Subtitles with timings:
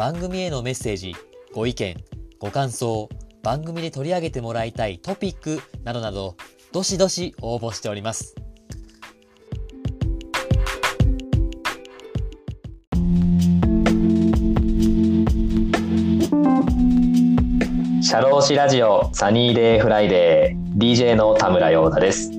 [0.00, 1.14] 番組へのメッセージ
[1.52, 1.94] ご意見
[2.38, 3.10] ご感想
[3.42, 6.38] 番組で取り上げてもらいたいトピックなどなど
[6.72, 8.34] どしどし応募しております。
[18.00, 22.30] シャローシラジオサニーデーフライデー DJ の田村陽太です。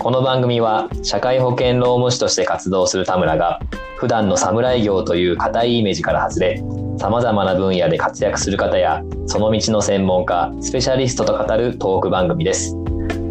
[0.00, 3.60] この番組は社会保険労務士として活動する田村が
[3.96, 6.62] 普段の侍業という固いイメージから外れ
[6.98, 12.74] 様々な分野で活躍する方やその道の専門家スペシャリストと語るトーク番組です。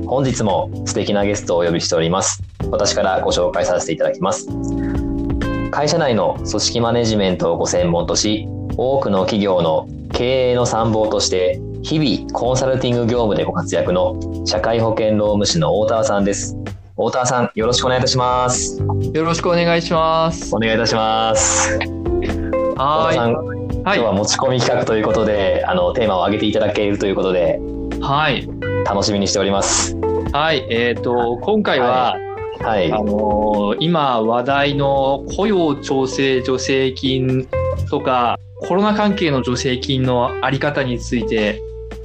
[0.06, 2.42] 本日も素敵なゲストをお呼びしております。
[2.70, 4.48] 私からご紹介させていただきます。
[5.72, 16.56] 会社内の組織マネジメントをご専門とし多くの企業の経営の参謀として日々コンサルティング業務でご活躍の社会保険労務士の大田さんです。
[16.96, 18.80] 大田さんよろしくお願いいたします。
[18.80, 20.56] よろしくお願いします。
[20.56, 21.80] お願いいたします。
[22.78, 23.16] はい。
[23.16, 27.60] 今日は持ち込み企画ということであのテーマを挙げていただけるということで
[28.00, 28.48] はい。
[28.86, 29.98] 楽しみにしております。
[30.34, 30.68] はい。
[30.70, 32.16] えっ、と今回は、
[32.60, 32.94] はい。
[32.94, 37.48] あのー今話題の雇用調整助成金
[37.90, 41.60] とかコロナ関係の助成金のあり方について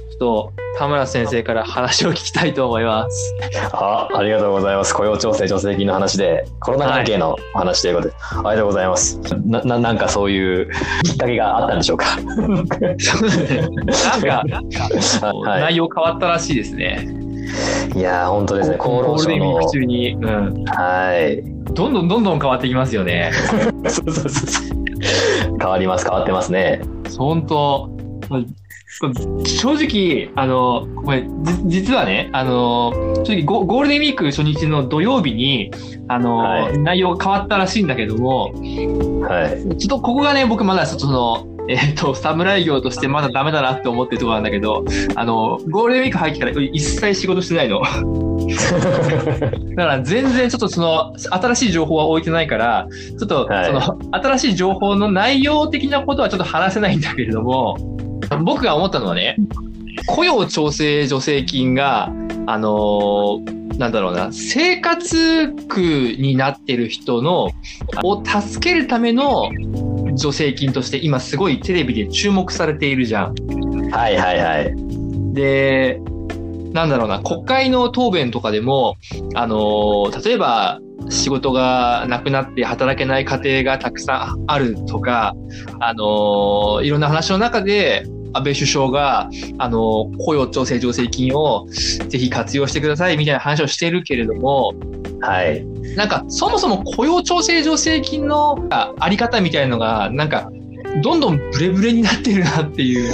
[0.09, 3.35] ちょっと田村先生から話を聞きたいと思います。
[3.73, 4.93] あありがとうございます。
[4.93, 9.19] 雇用調整助成金の話でコロナ関係のお話ということで、ありがとうございます。
[9.45, 10.69] なななんかそういう
[11.03, 12.15] きっかけがあったんでしょうか？
[12.17, 12.21] な
[12.61, 12.77] んか
[14.47, 15.61] なんかはい。
[15.61, 17.07] 内容変わったらしいですね。
[17.95, 18.75] いやー本当ですね。
[18.79, 21.43] 厚ゴ労省の中に、うん、はい。
[21.73, 23.31] どんどんどんどん変わってきますよね。
[23.89, 24.77] そうそうそうそう。
[25.59, 26.81] 変わります変わってますね。
[27.17, 27.89] 本当
[29.45, 32.91] 正直、あの、これ、じ実はね、あの、
[33.23, 35.71] 正直ゴゴールデンウィーク初日の土曜日に、
[36.07, 36.77] あの、はい。
[36.77, 38.51] 内容が変わったらしいんだけども、
[39.21, 39.77] はい。
[39.77, 44.83] ちょっとここがね、僕まだその、えっ、と、侍業としてまだダメだなって思ってるところなんだけど、
[45.15, 47.81] あの、ゴールデンウィーク入ってから一切仕事してないの。
[49.75, 52.87] だから全然ちょっとその、新しい情報は置いてないから、
[53.19, 53.65] ちょっとはい。
[53.67, 53.81] その、
[54.11, 57.77] 新しい情報の内容的なことはちょっと話せないんだけれども、
[58.43, 59.37] 僕が思ったのはね、
[60.07, 62.11] 雇用調整助成金が、
[62.47, 65.79] あのーなんだろうな、生活苦
[66.19, 67.51] になってる人の、
[68.03, 69.49] を助けるための
[70.17, 73.35] 助成金として今すごいテレビで注目されているじゃん。
[73.89, 74.75] はいはいはい
[75.33, 76.01] で、
[76.73, 78.97] なんだろうな、国会の答弁とかでも、
[79.35, 80.79] あのー例えば、
[81.09, 85.35] 仕事がなくなって働けない家庭がたくさんあるとか、
[85.79, 88.03] あのーいろんな話の中で、
[88.33, 91.65] 安倍首相が、あのー雇用調整助成金を
[92.09, 94.73] ぜひ活用してくださいみたいな話をしてるけれども、
[95.21, 95.65] はい。
[95.95, 100.51] なんか、そもそも雇用調整助成金のああり方みたいなのが、なんか、
[101.03, 103.13] どんどんブレブレになってるなっていう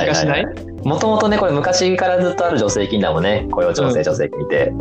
[0.00, 0.46] 気がしない、
[0.84, 3.46] もともとねこれ昔からずっとある助成金だもんね。
[3.50, 4.68] 雇用調整助成金って。
[4.68, 4.78] うん、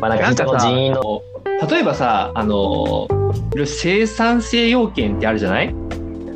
[0.00, 1.22] まあなんか人の人員の
[1.68, 3.06] 例えばさ、あの、
[3.66, 5.74] 生産性要件ってあるじゃない？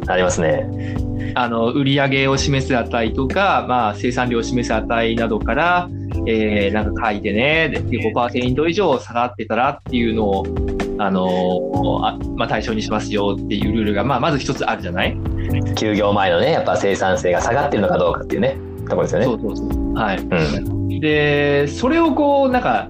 [0.06, 0.66] ありますね。
[1.36, 5.88] あの、売上を示す値とか、まあ、生産量を示す値などから、
[6.26, 10.46] えー、なんか書いてね、で5%以上下がってたらっていうのを、
[10.96, 15.16] あのあまあ、対象にしますよっていうルールが、まあ、まず一つあるじゃない？
[15.74, 18.56] 休業前のねやっぱ生産性が下がってるのかどうかっていうね
[18.88, 19.24] ところですよね。
[19.26, 19.94] そうそうそう。
[19.94, 20.18] はい。
[20.18, 20.24] う
[20.60, 21.00] ん。
[21.00, 22.88] で、それをこう、なんか、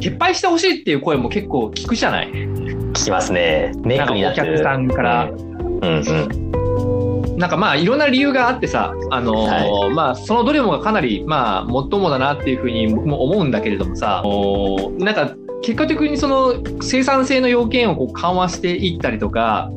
[0.00, 2.28] 撤廃してほしいっていう声も結構聞くじゃない？
[2.32, 3.72] 聞きますね。
[3.84, 4.62] ネックになってる。
[4.62, 5.24] なんかお客さんから。
[5.30, 5.51] うん
[5.82, 6.52] うん
[7.38, 14.22] なんかまあいろんな理由があってさ、あのーはまあそのどれもがかなりまあもっともだなっていうふうに僕も思うんだけれどもさ、
[14.98, 19.70] なんか結果的にその生産性の要件をこう緩和していったりとか、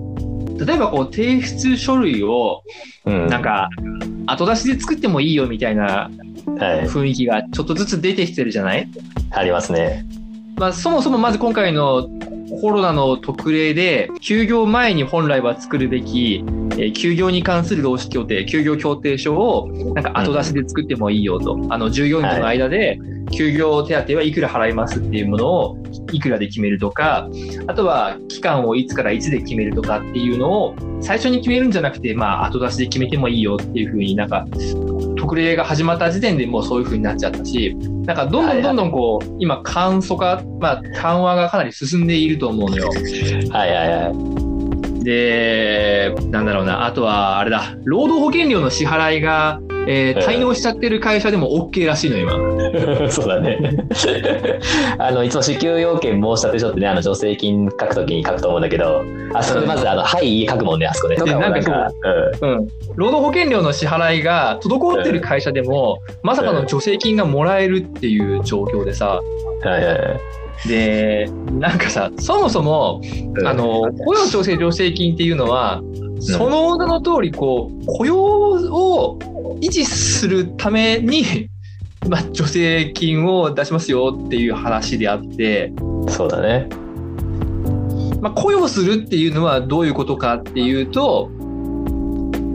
[0.59, 2.61] 例えばこう提出書類を
[3.05, 3.27] うん。
[3.27, 3.69] なんか
[4.27, 6.11] 後出しで作ってもいいよみたいな
[6.59, 6.87] はい。
[6.87, 8.87] 雰囲気がちょっとずつ出てきてるじゃない？
[9.31, 10.05] ありますね。
[10.57, 12.07] まあ、そもそもまず今回の
[12.61, 16.43] コロナの特例で、休業前に本来は作るべき、
[16.73, 21.59] えー休業に関する労使協定、休業協定書を、なんか後出しで作ってもいいよと。
[21.69, 22.99] あの、従業員との間で、
[23.31, 25.77] 休業手当はいくら払いますっていうものを
[26.11, 27.29] いくらで決めるとか、
[27.67, 34.45] あとは期間をいつからいつで決めるとかっていうのを最初に決めるんじゃなくて、まあ後出しで決めてもいいよっていうふうになんか
[35.17, 37.75] 特例が始まった時点でもうそういうふうになっちゃったし、
[38.05, 42.89] なんかどんどんどんどんこう、今簡素化、まあ緩和がかなり進んでいると思うのよ。
[43.49, 44.09] はいはいは
[45.01, 45.03] い。
[45.03, 52.33] で、なんだろうな、あとはあれだ、労働保険料の支払いが、えー、滞納しちゃってる会社でも OK らしいの、今。
[53.09, 53.59] そうだね。
[54.97, 59.03] あの、いつも支給要件申し立て書ってね、あの、助成金書くときに書くと思うんだけど、
[59.33, 61.15] あそこでまず、あの、はい、書くもんね、あそこで。
[61.15, 61.91] なんか
[62.41, 62.51] うん。
[62.51, 62.67] うん。
[62.95, 69.21] 労働保険料の支払いが滞ってる会社でも、まさかの助成金がもらえるっていう状況でさ、
[69.63, 70.67] はいはいはい。
[70.67, 73.01] で、なんかさ、そもそも、
[73.37, 75.81] うんあの、雇用調整助成金っていうのは、
[76.19, 79.19] その名の通り、こう、雇用を
[79.61, 81.49] 維持するために、
[82.09, 85.73] まあ、助成金を出しますよっていう話であって、
[86.07, 86.67] そうだね。
[88.21, 91.29] まあ、雇用するっていうのはどういうことかっていうと、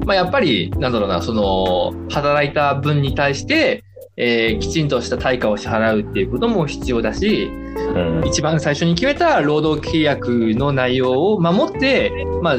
[0.07, 3.85] まあ、やっぱり、なんだろうな、その、働いた分に対して、
[4.17, 8.27] えーきちんとした対価を支払うっていうことも必要だし、うん。
[8.27, 12.13] 一番最初に決めた労働契約の内容を守って、
[12.43, 12.57] まあ、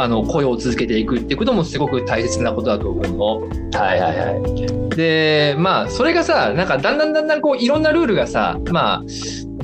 [0.00, 3.80] あの、雇用を続けていくっていうこともすごく大切なことだと思うの。
[3.80, 4.96] はいはいはい。
[4.96, 9.02] で、まあ、それがさ、なんかだんだんだんだんこう、いろんなルールがさ、まあ、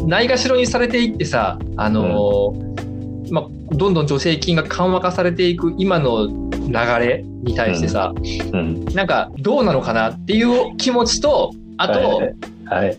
[0.07, 8.13] ないがしろにされていってさ、あのーまあ、どんどん助成金が緩和化されていく今の流れに対してさ、
[8.53, 8.85] うん。
[8.87, 12.35] なんかどうなのかなっていう気持ちと、あと、はい
[12.67, 12.97] はい。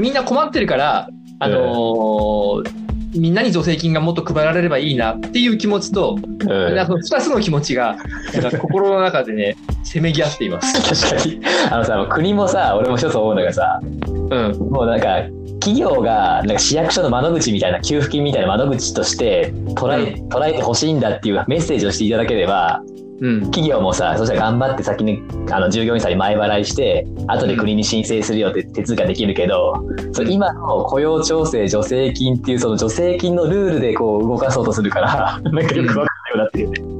[0.00, 1.08] みんな困ってるから、
[1.38, 2.81] あのー
[3.14, 7.96] みんなに助成金がもっと配られればいいなっていう気持ちと、うんなんか二つの気持ちが、
[8.34, 11.06] なんか心の中でね、 せめぎ合っています。
[11.06, 11.40] 確かに。
[11.70, 14.58] あのさ、国もさ、俺も一つ思うのがさ、うん。
[14.70, 15.22] もうなんか、
[15.60, 22.82] 企業がなんか市役所の窓口みたいな給付金みたいな窓口として捉え捉えてほしいんだっていうメッセージをしていただければ
[23.22, 23.40] うん。
[23.42, 29.74] 企業もさそしたら頑張って先にあの従業員さんに前払いして後で国に申請するよって手続きができるけど、
[30.12, 36.92] そう今の雇用調整助成金っていうその助成金のルールでこう動かそうとするから なんかよくわかんないようになってるよね。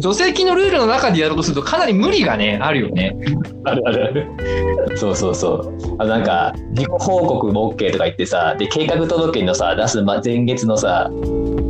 [0.00, 3.16] 助成金のルールの中でやろうとするとかなり無理がね、あるよね。
[3.64, 4.96] あるあるある。
[4.96, 5.96] そうそうそう。
[5.98, 11.10] あのなんか、自己報告も OK とか言ってさ、で、計画届のさ、出すま前月のさ、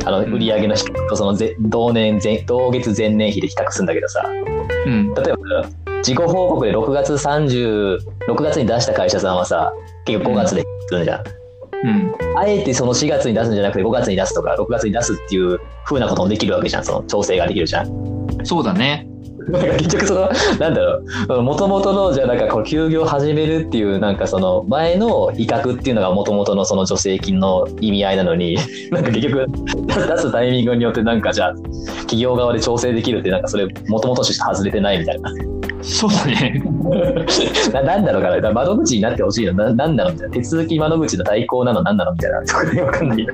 [0.07, 4.23] あの、売上の比較とそのぜ同年前、同月前年比で比較するんだけどさ、
[4.85, 5.13] うん。
[5.13, 7.99] 例えば自己報告で6月30、
[8.29, 9.73] 6月に出した会社さんはさ、
[10.05, 11.23] 結局5月で比較するじゃん。
[11.83, 12.37] うん。
[12.37, 18.45] あえてその4月に出すんじゃなくて5月に出すとか6月に出すっていう風なこともできるわけじゃん、その調整ができるじゃん。
[18.45, 19.05] そうだね。
[19.51, 20.29] なんか結局その、
[20.59, 21.01] なんだろ
[21.37, 28.57] う、もともとの、じゃあなんかこう休業始めるっていう、なんかその前の威嚇っていうのがもともとのその助成金の意味合いなのに、
[28.91, 29.45] なんか結局
[29.87, 31.53] 出すタイミングによってなんかじゃあ
[32.01, 35.31] 企業側で調整できるってなんかそれもともととして外れてないみたいな。
[35.81, 36.61] そうだね。
[37.71, 40.33] ななんだろうかな、だから窓口になってほしいの、ななんなのみたいな。
[40.33, 42.41] 手続き窓口の代行なの、なんなのみたいな。
[42.45, 43.33] そこでわかんないよ。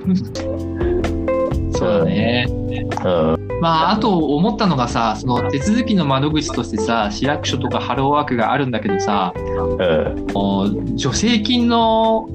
[1.72, 2.46] そうだね。
[3.04, 3.43] うん。
[3.64, 11.00] まあ、あと思ったのがさ、その手続きの窓口としてさ、市役所とかハローワークがあるんだけどさ、うん。
[11.00, 12.28] 助成金の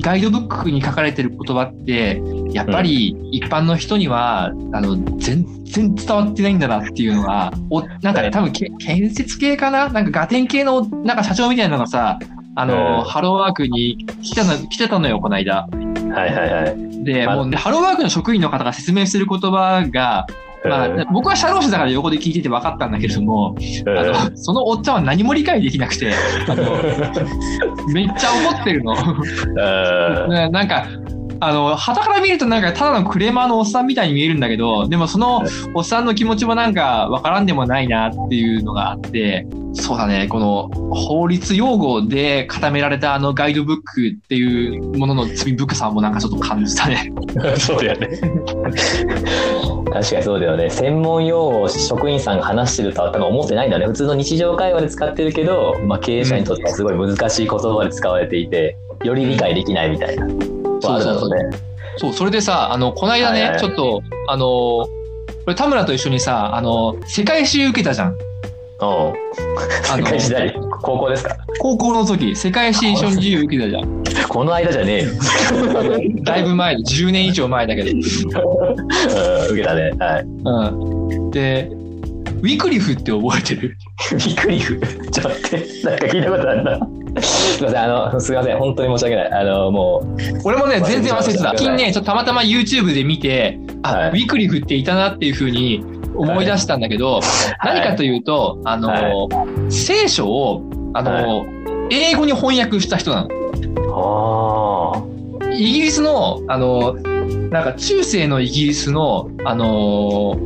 [0.00, 2.22] ガイドブックに書かれてる言葉って、
[2.52, 9.90] やっぱり一般の人には、あの、全然伝わってないんだなっていうのが、おなんかね、多分け建設系かな？
[9.90, 12.18] なんかガテン系のなんか社長みたいなのがさ、
[12.54, 15.66] あの、うんハローワークに来てたの来てたのよ、この間。
[15.66, 17.04] はいはいはい。
[17.04, 20.26] で、あもうね、ハローワークの職員の方が説明してる言葉が、
[20.64, 23.54] まあ、僕は社労士だから横で聞いてて分かったんだけれども、
[23.86, 26.12] うんあの、そのおっちゃんは何も理解できなくて、
[26.48, 26.64] あの、
[27.92, 28.94] めっちゃ怒ってるの。
[30.50, 30.86] なんか、
[31.40, 35.42] あの、旗から見るとなんかただのクレーマーのおっさんみたいに見えるんだけど、でもその
[35.74, 47.12] おっさんの気持ちもなんかわからんでもないなっていうのがあって、そうだね、この法律用語で固められたあのガイドブックっていうものの罪深さもなんかちょっと感じたね。
[47.58, 48.08] そうだよね。
[49.92, 50.68] 確かにそうだよね。
[50.68, 53.86] 専門用語を職員さんが話してるとは多分思ってないんだね。
[53.86, 60.26] 普通の日常会話で使ってるけど、まあ、経営者にとってはすごい難しい言葉で使われていて、より理解できないみたいな。
[60.88, 61.58] はあるだろうね。
[61.96, 64.88] そう、それでさ、あの、この間ね、はいはいちょっと、あの、こ
[65.48, 68.12] れ田村と一緒にさ、あの、世界史受けたじゃん。
[68.12, 68.16] うん。
[68.80, 69.12] あ
[69.96, 71.36] 世の界史代高校ですか？
[71.58, 74.04] 高校の時、世界史一緒に自由受けたじゃん。
[74.28, 75.10] この間じゃねえよ。
[76.24, 77.90] だいぶ前で、10年以上前だけど。
[77.92, 77.96] うん、
[79.52, 79.90] 受けたね。
[79.98, 80.24] はい。
[80.24, 80.70] う
[81.26, 81.30] ん。
[81.30, 81.68] で、
[82.42, 83.76] ウィクリフって覚えてる？
[84.24, 84.80] ビクリフ？
[85.10, 85.66] ちょっと待って。
[85.84, 86.78] なんか聞いたことあるな。
[87.20, 89.32] すみません、あの、すみません、本当に申し訳ない。
[89.32, 90.40] あの、もう。
[90.44, 91.44] 俺もね、全然忘れてた。
[91.50, 97.22] 最近ね、ちょっとたまたま YouTube で見て、あ、はい、ウィクリフっていたなっていうふうに思い出したんだけど、はい、
[97.74, 100.62] 何かというと、あの、はい、聖書を、
[100.94, 101.46] あの、
[101.90, 105.10] 英語に翻訳した人なの。
[105.52, 106.94] イギリスの、あの、
[107.50, 110.36] なんか中世のイギリスの、あの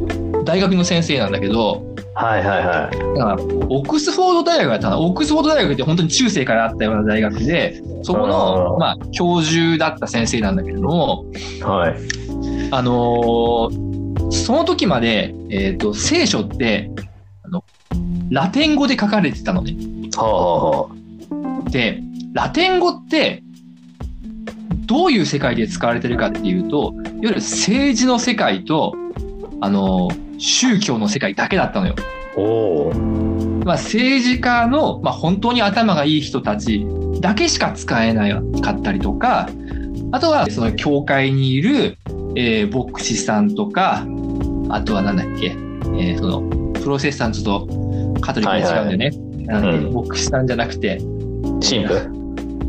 [0.45, 3.19] 大学の先生なんだけど、はいはいはい。
[3.19, 5.01] だからオックスフォード大学だったな。
[5.01, 11.25] オックスフォード大学って本当に中世からあったような大学で、そこの、まあ、教授だった先生なんだけれども、
[11.61, 11.97] はい。
[12.71, 16.91] あのー、その時まで、えっ、ー、と、聖書って、
[17.43, 17.65] あの、
[18.31, 19.75] ラテン語で書かれてたのね。
[20.17, 20.89] はあは
[21.67, 22.01] あ、で、
[22.33, 23.43] ラテン語って、
[24.87, 28.95] どういう世界で使われてるかっていうと、いわゆる政治の世界と、
[29.61, 31.95] あのー宗教の世界だけだったのよ。
[33.65, 36.87] まあ、政治家の、まあ、本当に頭がいい人たち
[37.21, 39.49] だけしか使えなかったりとか、
[40.13, 41.97] あとはその教会にいる、
[42.37, 44.07] えー、牧師さんとか、
[44.69, 49.11] あとはなんだっけ、えー、そのプロセッサントとカトリックで違うんだよね。
[49.53, 50.99] はいはい、牧師さんじゃなくて、
[51.61, 52.25] 神父。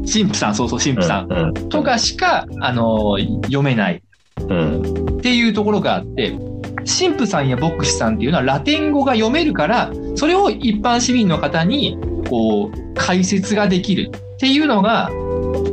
[0.05, 4.01] 神父さん、そうそう、神父さん、うんうん、とかしか、あの読めない。
[4.37, 6.37] っていうところがあって、
[6.85, 11.97] 神父さんや牧師さんっていうのはラテン語が読めるから、それを一般市民の方に、
[12.29, 15.09] こう、解説ができるっていうのが、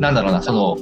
[0.00, 0.76] なんだろうな、その、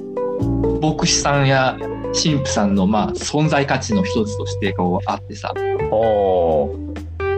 [0.80, 1.76] 牧師さんや
[2.12, 5.52] 神父さんの、まあ、存在価値の一つとしてこうあってさ。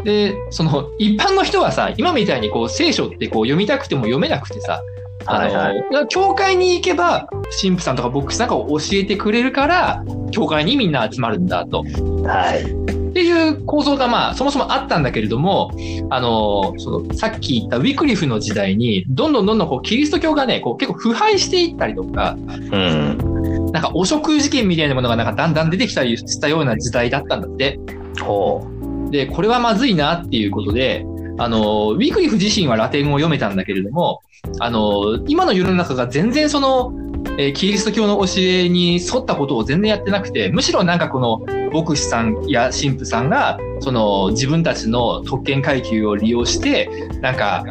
[0.05, 4.83] で、その、一般の人はさ、今みたいにこう、聖書ってこう、読みたくても読めなくてさ、
[5.27, 5.73] はいは
[6.05, 7.29] い、教会に行けば、
[7.61, 11.85] 神父さんとか牧師さんが教えてくれるから、教会にみんな集まるんだと。
[12.25, 12.93] はい。
[13.13, 15.71] っていう構造がまあそもそもあったんだけれども、
[16.09, 27.79] あの、そのさっき言ったウィクリフの時代に、どんどんどんどんこうキリスト教がね、こう結構腐敗していったりとか、うん、なんか汚職事件みたいなものがなんかだんだん出てきたりしたような時代だったんだって。
[28.23, 28.67] ほ
[29.09, 29.11] う。
[29.11, 31.05] で、これはまずいなっていうことで、
[31.43, 34.23] あの、ウィクリフ自身はラテン語を読めたんだけれども、
[34.61, 36.93] あの、今の世の中が全然その、
[37.37, 41.39] えー、キリスト教の教えに沿ったことを全然やってなくて、むしろなんかこの
[41.73, 46.89] 牧師さんや神父さんが、その自分たちの特権階級を利用して、
[47.21, 47.65] なんか、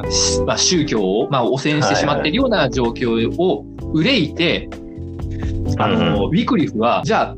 [0.46, 4.70] まあ、宗教を、まあ、汚染してしまっているような状況を憂いて、
[5.78, 7.36] あの、ウィクリフは、じゃあ、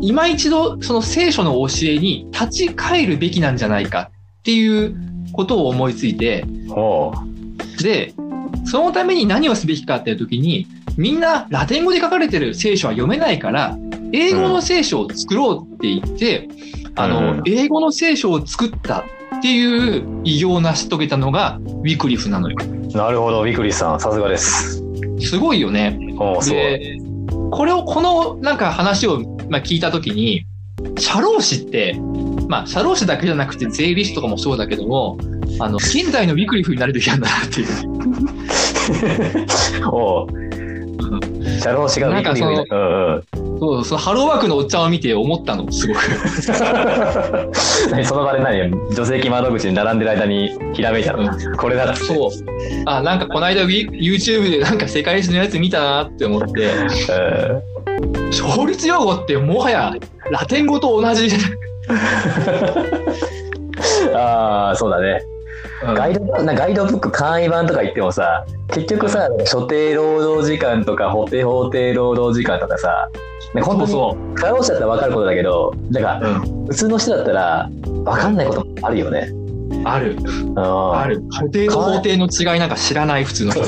[0.00, 6.44] 今一度その聖書の教えに立ち返るべきなんじゃないかっていうことを思いついて、
[7.82, 8.14] で、
[8.64, 10.66] そのために何をすべきかっていう時に、
[10.96, 13.76] みんなラテン語で書かれてる聖書は読めないから、
[14.12, 22.56] 英語の聖書を作ろうって言って、うん、あの、英語の聖書を作ったっていう偉業を成し遂げたのがウィクリフなのよ。
[22.94, 24.82] なるほど、ウィクリフさん、さすがです。
[25.20, 25.98] すごいよね。
[26.44, 26.98] で、
[27.50, 30.46] これを、このなんか話を、まあ、聞いたときに、
[30.98, 31.98] 社労士って、
[32.48, 35.18] まあ、社労士だけじゃなくて税理士とかもそうだけども、
[35.58, 37.66] あの、現在のウィクリフになるべきなんだなっていう。
[39.90, 40.26] お
[41.60, 43.24] 社労士がウィクリフになる。
[43.58, 46.00] そう、そのハローワークのおっちゃんを見て思ったの、すごく。
[48.04, 48.70] その場で何？
[48.94, 52.30] 女性器窓口に並んでる間にひらめいたの、うん、これだそう。
[52.84, 56.70] あ、なんかこの間 YouTube でなんか世界史のやつ見たなって思って、
[58.30, 59.94] 勝率用語ってもはや
[60.30, 61.28] ラテン語と同じ。
[64.14, 65.22] ああ、そうだね。
[65.82, 73.10] ガイドなガイドブック簡易版とか言ってもさ結局さ、所定労働時間とか法定法定労働時間とかさ
[73.62, 79.30] 本当に過労者だったら分かることだけどだから、うん、普通の人だったら分かんないこともあるよね。
[79.84, 80.16] ある。
[80.56, 81.22] ある。
[81.30, 83.62] 法定と法定の違いなんか知らない普通の人。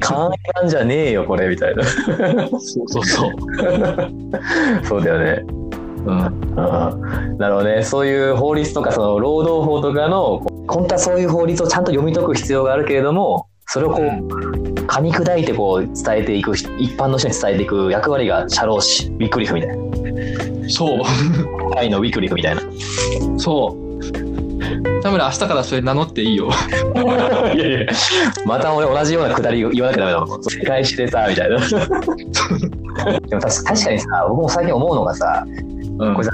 [0.00, 1.84] 簡易版じゃねえよこれみたいな。
[1.84, 3.32] そうそうそう。
[4.84, 5.44] そうだよね。
[6.06, 7.82] うん、なるほどね。
[7.82, 14.06] そういう法律とかその労働法とかの本当はそういう法律をちゃんと読み解く必要があるけれどもそれをこう
[14.86, 20.68] 噛み砕いてこう伝えていく一般の人に伝えていく役割が社労士ウィクリフみたいな。
[20.68, 21.00] そう。
[21.76, 22.62] 愛のウィクリフみたいな。
[23.38, 23.86] そう。
[25.02, 26.48] 田村明日からそれ名乗っていいよ。
[27.54, 27.86] いやいや。
[28.44, 30.42] また俺同じようなくだり言わなきゃダメだもん。
[30.42, 31.58] 世界史でさみたいな。
[33.28, 35.44] でも確かにさ僕も最近思うのがさ、
[35.98, 36.32] うん、これさ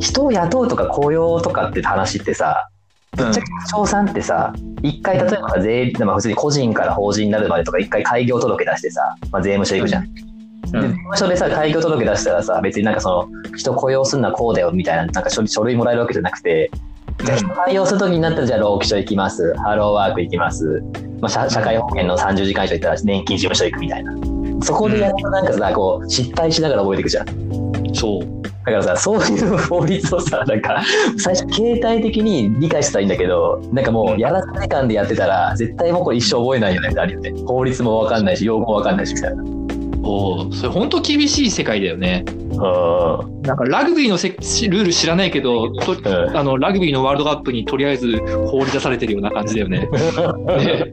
[0.00, 2.68] 人を雇うとか雇用とかって話ってさ
[3.16, 10.04] ぶっちゃけ賞賛ってさ、一回例えば税、まあ、普通に個人から法人になるまでとか一回開業届出してさ、まあ、税務署行くじゃん。
[10.04, 16.70] うん、で税務署でさ開業届出したらさ別になんかその人雇用するのはこうだよみたいななんか書類もらえるわけじゃなくて
[17.24, 20.82] じゃあ採用するときになったら、じゃあ労基署行きます、ハローワーク行きます、
[21.20, 24.14] まあ、社社会保険の30時間以上行ったら年金事務所行くみたいな。
[24.62, 27.26] そこでやるとなんかさ、こう、失敗しながら覚えていくじゃん。
[27.94, 28.42] そう。
[28.42, 30.82] だからさ、そういう法律をさ、なんか、
[31.18, 37.32] 最初、携帯的に理解したらいいんだけど、なんかもう、やらされ感でやってたら、絶対もうこれ一生覚えないよねってあるよね。
[37.46, 39.75] 法律もわかんないし、用語もわかんないし、みたいな。
[40.06, 42.24] おーそれ本当厳しい世界だよね。
[42.52, 46.36] うなんかラグビーのせルール知らないけど、とん。
[46.36, 49.88] あのラグビーのワールドカップにとりあえず放り出されてるような感じだよね。
[50.58, 50.92] ね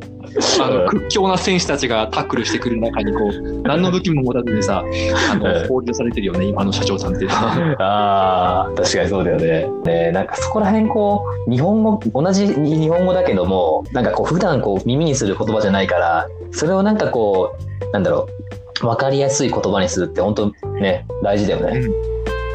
[0.60, 4.84] あの屈強な選手たちがタックルしてくる中にこう何の武器も持たずにさ
[5.32, 7.76] あの放り出されてるよね今の社長さんっていうのは。
[7.80, 9.68] ああ、確かにそうだよね。
[9.86, 17.56] ねなんかそこら辺こう、日本語、同じ日本語だけども、なんかこう、普段こう、耳にする言葉じゃないから、それをなんかこ
[17.90, 21.82] う、なんだろう、わかりやすい言葉にするって本当ね、大事だよね。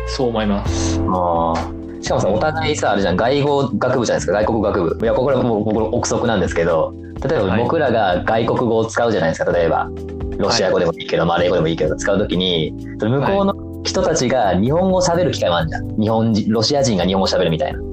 [0.06, 1.00] そう思います。
[1.00, 4.99] あーしかもさ、お互いさ、あれじゃん、外語学部じゃないですか、外国学部。
[5.02, 6.94] いや、これはもう僕の憶測なんですけど、
[7.28, 9.90] 例えばはい僕らが外国語を使うじゃないですか、例えば。
[10.38, 16.00] ロシア語でもいいけど、マレー語でもいいけど、使うときに、向こうの人たちが日本語を喋る機会もあるじゃん。
[16.00, 17.78] 日本人、ロシア人が日本語を喋るみたいな。
[17.78, 17.92] うん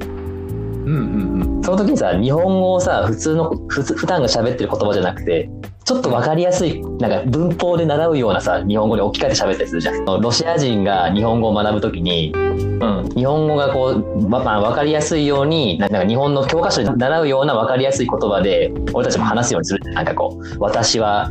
[0.88, 5.50] うんその時にさ、日本語をさ、普通の、普通普段が喋ってる言葉じゃなくて、
[5.86, 10.04] ちょっとわかりやすい、なんか文法で習うようなさ、日本語に置き換えて喋ったりするじゃん。
[10.04, 12.80] ロシア人が日本語を学ぶときに、うん。
[12.80, 13.10] うん。
[13.10, 21.30] 日本語がこう、ままあ、分かりやすいようにななんか日本の教科書で習うような分かりやすい言葉で俺たちも話すようにするなんかこう私は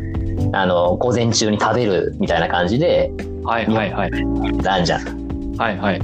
[0.53, 4.11] あの午前中に食べるみたいな感じではいはいはい。
[4.11, 6.01] なんじゃんはいはい。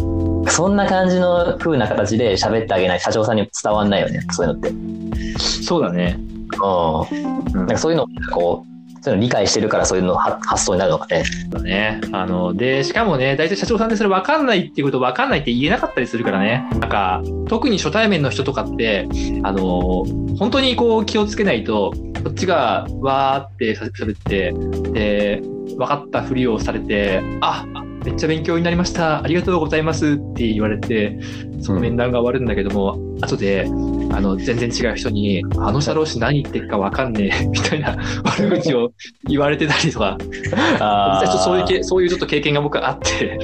[0.51, 4.73] そんな感じの風な形で喋ってあげない社長さんに伝わんないよねそういうのって
[5.39, 6.30] そうだね。
[7.11, 8.71] うんなんかそういうのをこう
[9.03, 12.01] そういうの理解してるからそういうのは発想になるのかねだね。
[12.13, 16.69] あの、で、しかもね、大体社長さんでそれ分かんないっていうこと分かんないって言えなかったりするからね。
[16.73, 19.09] なんか、特に初対面の人とかって、
[19.43, 20.05] あの、
[20.39, 24.53] 本当にこう気をつけないと、こっちがわーって喋って、
[24.93, 25.41] で、
[25.79, 27.65] 分かったふりをされて、あ、
[28.05, 29.23] めっちゃ勉強になりました。
[29.23, 31.19] ありがとうございますって言われて、
[31.63, 33.67] その面談が終わるんだけども、後で、
[34.13, 38.93] あの、全然違う人に、あの社労士何言ってるか分かんねえ、 みたいな悪口を
[39.29, 40.19] 言われてたりとか、
[40.81, 43.39] あ実際ちょっとそういうけそういうちょっと経験が僕はあって、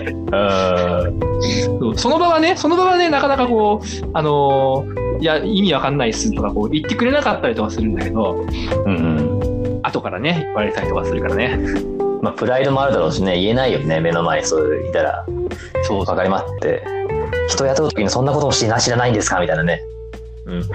[1.81, 1.97] うん。
[1.97, 8.45] その場はね、その場はね、なかなかこう、あのーいや、意味わかんないっすとかこう言ってくれなかったりとかするんだけど、
[8.85, 9.81] うんうん。
[9.83, 11.59] 後からね、言われたりとかするからね。
[12.23, 15.25] まあプライドもあるだろうしね言えないよね目の前にそういたら。
[15.85, 16.85] そうわかりますって。
[17.49, 19.83] 人雇う時にそんなことも知ら知らないんですかみたいなね。
[20.47, 20.61] うん。
[20.61, 20.71] なんか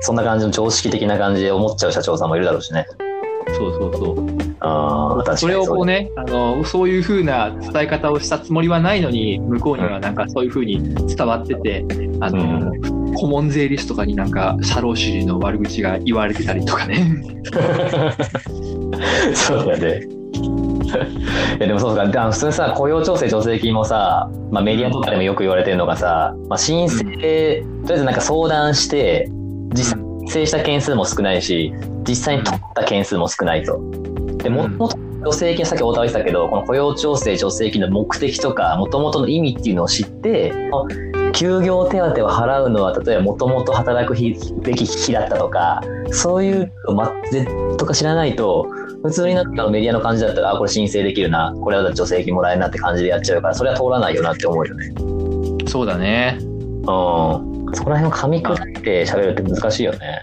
[0.00, 2.86] そんな感じの常識的な感じで思っちゃう社長さんもいるだろうしね。
[3.48, 4.26] そうそうそう。
[4.60, 6.04] ああ、確かにそれをこうね。
[6.04, 11.84] ね、あの、そういう風な伝え方をしたつもりはないのに、向こうにはなんかそういう風に伝わってて、
[12.20, 12.72] あの、
[13.14, 17.06] 顧問税理士とかになんか社労士の悪口が言われてたりとかね。
[19.34, 20.19] そうだよね。
[21.58, 29.28] いやでもそうか、であの普通にさ、雇用調整助成金もさ、まあ、メディアとかでもよく言われてるのがさ、まあ、申請、とりあえずなんか相談して、
[29.74, 31.72] 実際申請した件数も少ないし、
[32.06, 33.80] 実際に取った件数も少ないと。
[34.38, 34.96] で、もともと
[35.32, 40.52] 助成金、さっき太田が言ってたけど、この雇用調整助成金の目的とか、もともとの意味っていうのを知って、
[41.32, 47.46] 休業手当を払うのは、例えばもともと働く日べき日だったとか、そういうのをまぜ
[47.78, 48.66] とか知らないと、
[49.02, 54.92] 普通になんかメディアの感じだったら、あ、これ申請できるな、これは助成金もらえるなって感じでやっちゃうから、それは通らないよなって思うよね。
[55.66, 56.38] そうだね。
[56.40, 56.84] うん。
[56.84, 60.22] そこら辺を噛み砕いて喋るって難しいよね。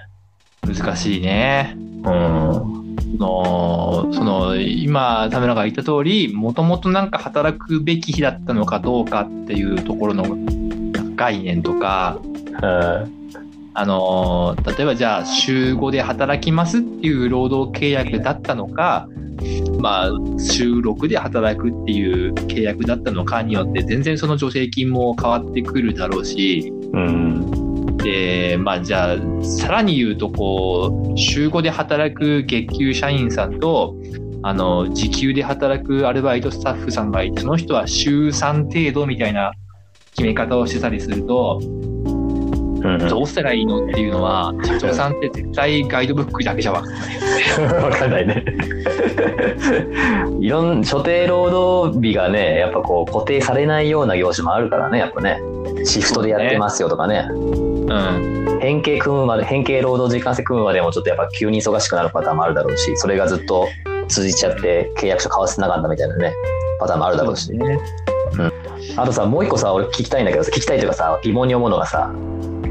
[0.66, 1.76] 難しいね。
[1.78, 2.78] うん。
[3.18, 10.67] のその今田村が言った通りもともとなんか働くべき日だったのかどうかっていうところの
[11.18, 13.14] 概念とかうん
[13.74, 19.08] あの例えばじゃあ週5で働きますっていう労働契約だったのか
[19.80, 27.98] まあ週6で働くっていう契約だったのかによって全然その助成金も変わってくるだろうしうん。
[27.98, 33.96] で、まあじゃあ、さらに言うと、こう、週5で働く月給社員さんと、
[34.44, 39.52] あの、時給で働くアルバイトスタッフさんがいて、その人は週3程度みたいな
[40.18, 43.08] 決め方をしてたりすると、うん。
[43.08, 47.74] どうしたらいいのっていうのは、社長さんって絶対ガイドブックだけじゃわかんないよね。
[47.84, 48.44] わかんないね。
[50.42, 55.40] いろん、所定労働日がね、やっぱこう固定されないような業種もあるからね、やっぱね。
[55.84, 57.28] シフトでやってますよとかね。
[57.30, 58.58] うん。
[58.60, 63.68] 変形組むまで、変形労働時間制組むまでもちょっとやっぱ急に忙しくなるパターンもあるだろうし、それがずっと
[64.08, 66.34] 続いちゃって契約書交わせなかったみたいなね、
[66.80, 67.54] パターンもあるだろうし。
[67.54, 67.78] ね。
[68.96, 72.12] あとさ、もう一個さ、俺聞きたいんだけどさ、聞きたいというかさ、疑問に思うのがさ、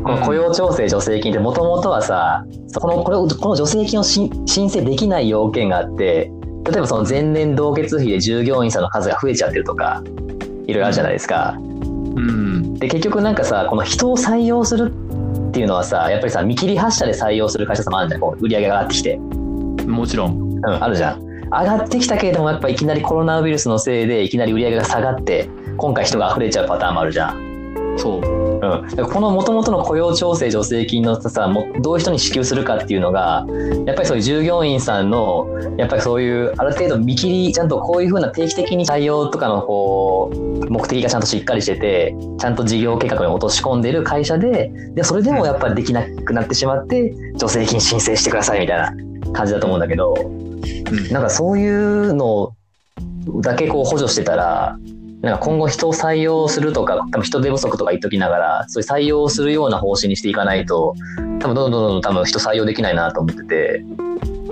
[0.02, 6.30] この雇用調整助成金ってもともとはさ、このこれこの助成金をし申請できない要件があって、
[6.64, 10.02] 例えばその前年同月比で従業員さんの数が増えちゃってるとか、
[10.66, 11.56] いろいろあるじゃないですか。
[11.58, 12.74] うん。
[12.74, 14.92] で、結局なんかさ、この人を採用する
[15.48, 19.16] っていうのはさ、やっぱりさ、見切り発車で採用する会社さんもあるじゃん、こう売り上げが上がってきて。
[19.86, 20.38] もちろん。
[20.38, 21.20] うん、あるじゃん。
[21.50, 27.96] 上がってきたけれども、やっぱいきなりコロナウイルスのせいで、いきなり売り上げが下がって、今回人が溢れちゃうパターンもあるじゃん。
[27.98, 28.46] そう。
[28.56, 33.46] うん、だからこの元々の雇用調整助成金のさもどういう人に支給するかっていうのが
[33.84, 52.54] やっぱりそういう従業員さんのやっぱりそういうある程度見切りちゃんとこういうふうな定期的に採用とかのこう目的がちゃんとしっかりしててちゃんと事業計画に落とし込んでる会社ででそれでもやっぱりできなくなってしまって助成金申請してくださいみたいな感じだと思うんだけどうんなんかそういうの
[53.42, 54.78] だけこう補助してたら
[55.26, 60.94] なんか今後人を採用するとか、多分人手不足とか言っときながら、そういう採用するような方針にしていかないと、
[61.40, 63.84] 多分どんどんどんどん多分人採用できないなと思ってて、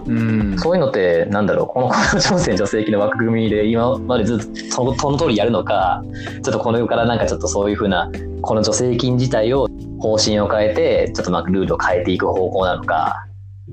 [0.07, 0.59] うん。
[0.59, 6.03] そういうのって、なんだろう、この雇用調整助成金の枠組みで今までずっとその通りやるのか、
[6.43, 8.11] ちょっとこの世からなんかちょっとそういうふうな、
[8.43, 9.69] この助成金自体を
[10.01, 13.27] 方針を変えて、ちょっとまあルールを変えていく方向なのか、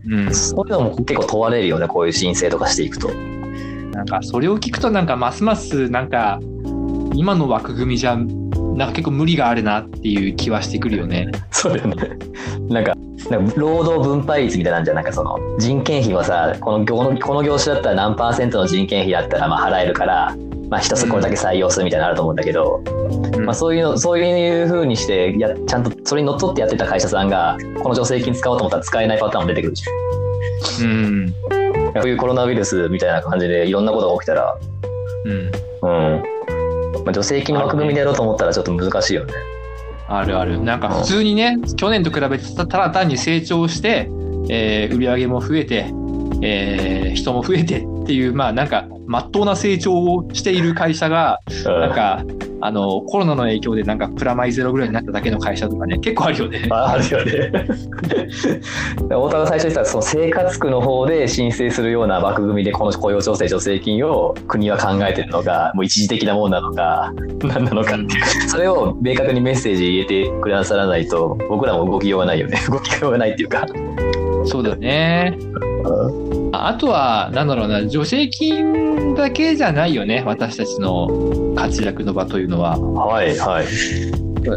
[0.07, 0.33] うん。
[0.35, 3.09] そういうのも結構問われるよね、こういう申請とかしていくと。
[3.91, 6.39] なんか、それを聞くと、なんか、ますます、なんか、
[7.13, 8.23] 今の枠組みじゃ、な
[8.85, 11.31] んか結構無理があるなっていう気はしてくるよね。
[11.51, 12.17] そうだよね。
[12.69, 12.95] なんか、
[13.29, 14.95] なんか労働分配率みたいなんじゃん。
[14.95, 20.35] なんかその人件費はさ、この業このこの業種だったら何パーセントの人件費だったらまあ払えるから、
[20.69, 22.81] まあ一つこれだけ採用するみたいなのあると思うんだけど、
[23.35, 29.83] うんまあそういうの、そういう風にしてや、ちゃんとそれにのっとってやってた会社さんが、この助成金使おうと思ったら使えないパターンも出てくるじ
[30.83, 31.33] うん。
[31.87, 31.93] ゃん。
[31.93, 34.57] こういうコロナウイルスみたいな感じでいろんなことが起きたら、
[35.25, 35.51] うん。
[35.81, 36.23] うん。
[37.13, 39.33] まあ、助成金の枠組みでやろうと思ったらちょっと難しいよね。
[40.07, 40.59] あるある。
[40.61, 44.09] なんか普通にね、去年と比べてたただ単に成長して、
[44.49, 45.93] えー売り上げも増えて、
[46.41, 52.25] えー人も増えてっていう、まあなんか、まっとうな成長をしている会社が、うんなんか、
[52.59, 56.67] あの、コロナの影響でなんかプラマイゼロぐらいになっただけの会社とかね、結構あるよね。
[56.69, 57.65] ああるよね。
[58.97, 73.65] 太田が最初に言ったその生活区の方で申請するような枠組みでこの雇用調整助成金を国は考えてるのがもう一時的なものなのか何なのかっていうそれを明確にメッセージ入れてくださらないと僕らも動きようがないよね 動きようがないっていうか。
[74.45, 75.37] そうだね。
[76.53, 82.77] ああとは、なんだろうな、助成金だけじゃないよね、私たちの活躍の場というのは。
[82.77, 83.65] はいはい。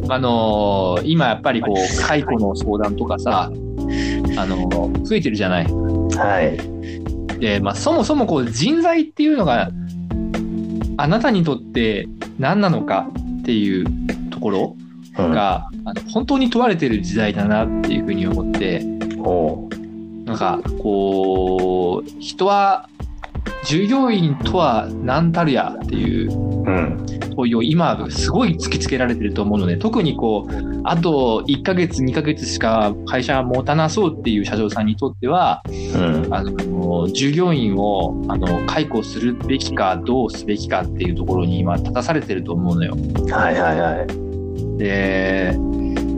[0.08, 5.66] あのー今やっぱりこう、解雇の相談とかさ、あのー増えてるじゃない。
[5.66, 7.38] はい。
[7.38, 9.70] で、まあ、そもそもこう、人材っていうのが、
[10.96, 13.08] あなたにとって何なのか
[13.40, 13.84] っていう
[14.30, 14.76] ところ
[15.18, 18.82] うん、が、あの本当に問われてる時代だなっていうふうに思って、
[20.24, 22.88] なんか、こう、人は、
[23.64, 35.62] 従業員とは何たるやっていううん問いを今すごい突きつけられてると思うので、特にこう、あと1ヶ月、2ヶ月しか会社は持たなそうっていう社長さんにとっては、
[35.94, 42.96] うんあの、従業員を、あの、解雇するべきか、どうすべきかっていうところに今立たされてると思うのよ。
[43.30, 44.78] はいはいはい。
[44.78, 45.56] で、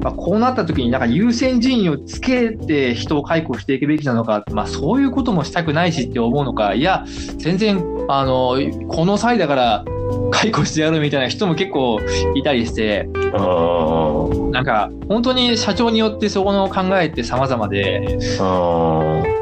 [0.07, 7.05] まあ、こうなった時になんか優先順位をつけて人を解雇していくべきなのか、まあ、そういうこともしたくないしって思うのかいや
[7.39, 9.85] 全然あのこの際だから
[10.31, 11.99] 解雇してやるみたいな人も結構
[12.37, 13.09] いたりして
[14.53, 18.17] なんか本当に社長によってそこの考えって様々で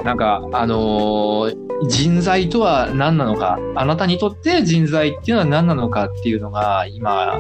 [0.02, 7.36] なんかあのー人材とは何なのかあなたにとって人材っていうのは何なのかっていうのが今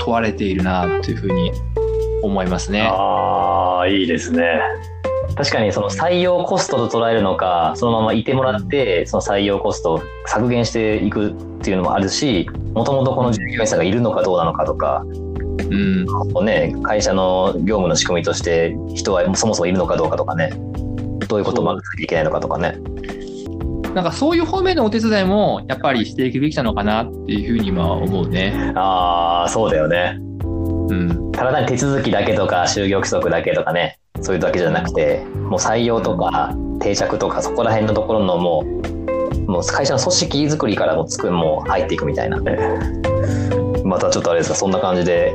[0.00, 1.52] 問われているなというふうに
[2.24, 2.82] 思いますね。
[2.82, 4.60] ああ、いいですね。
[5.36, 15.04] 確かにその採用コストと捉えるのか、そのままいてもらって、その採用コストを削減していくっていうのもあるし、もともとこの従業員さんがいるのかどうなのかとか、
[15.70, 20.50] うんね、会社の業務の仕組みとして人はそもそもいるのかどうかとかね、
[21.28, 22.78] どういうことをまずなきゃいけないのかとかね。
[23.94, 28.72] なんかそういう方面のお手伝いもやっぱりしていくべきなのかなっていうふうには思うね。
[28.74, 30.18] ああ、そうだよね。
[30.20, 31.23] うん。
[31.36, 42.40] ただ単に手続きだけとか、就業規則だけとかね、そういうだけじゃなくて、もう採用とか定着とか、そこら辺のところのもう、もう会社の組織作りからもつくもう入っていくみたいな。
[43.84, 45.34] またちょっとあれですか、そんな感じで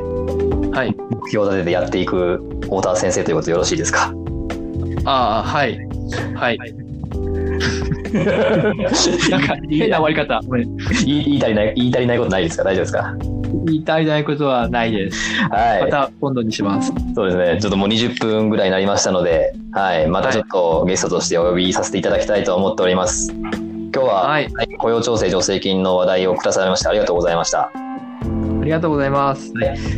[0.72, 0.94] はい。
[1.10, 4.12] 目標立ててやっていく太田先生ということでよろしいですか？
[5.04, 5.78] ああ、はい。
[6.34, 6.58] はい。
[9.30, 10.40] なんか変な終わり方。
[11.04, 13.14] 言い足りない、言い足りないことないですか大丈夫ですか
[13.66, 15.18] 言いたいないことはないです。
[15.50, 15.82] はい。
[15.82, 16.92] また今度にします。
[17.14, 17.58] そうですね。
[17.60, 20.06] ちょっともう20分ぐらいになりましたので、はい。
[20.06, 23.32] またちょっとゲストとしてお呼びさせていただきたいと思っております。
[23.32, 27.70] 今日は、はいはい雇用調整助成金の話題をくださいましてありがとうございました。
[28.60, 29.52] ありがとうございます。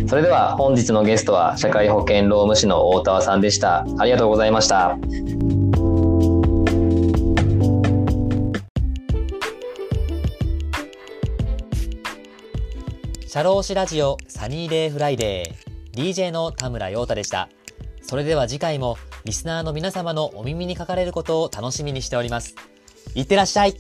[0.06, 3.84] それでは本日のゲストは社会保険労務士の大田さんでした。
[3.98, 4.96] ありがとうございました。
[13.32, 17.48] 社労士ラジオサニーデイフライデー DJ の田村陽太でした。
[18.02, 22.54] それでは次回もリスナーの皆様のお耳にかかれることを楽しみにしております。
[23.14, 23.74] いってらっしゃい